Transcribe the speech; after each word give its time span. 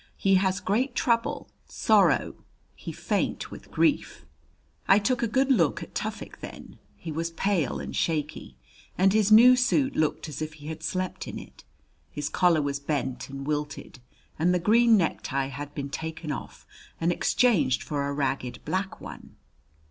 "He 0.17 0.33
has 0.41 0.59
great 0.61 0.95
trouble 0.95 1.47
sorrow; 1.67 2.33
he 2.75 2.91
faint 2.91 3.51
with 3.51 3.69
grief." 3.69 4.25
I 4.87 4.97
took 4.97 5.21
a 5.21 5.27
good 5.27 5.51
look 5.51 5.83
at 5.83 5.93
Tufik 5.93 6.39
then. 6.41 6.79
He 6.97 7.11
was 7.11 7.29
pale 7.29 7.79
and 7.79 7.95
shaky, 7.95 8.57
and 8.97 9.13
his 9.13 9.31
new 9.31 9.55
suit 9.55 9.95
looked 9.95 10.27
as 10.27 10.41
if 10.41 10.53
he 10.53 10.65
had 10.69 10.81
slept 10.81 11.27
in 11.27 11.37
it. 11.37 11.63
His 12.09 12.29
collar 12.29 12.63
was 12.63 12.79
bent 12.79 13.29
and 13.29 13.45
wilted, 13.45 13.99
and 14.39 14.55
the 14.55 14.59
green 14.59 14.97
necktie 14.97 15.49
had 15.49 15.75
been 15.75 15.91
taken 15.91 16.31
off 16.31 16.65
and 16.99 17.11
exchanged 17.11 17.83
for 17.83 18.07
a 18.07 18.11
ragged 18.13 18.65
black 18.65 18.99
one. 18.99 19.35